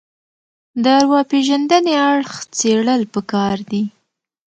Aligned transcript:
له 0.81 0.89
ارواپېژندنې 0.99 1.93
اړخ 2.11 2.31
څېړل 2.55 3.01
پکار 3.13 3.57
دي 3.71 3.83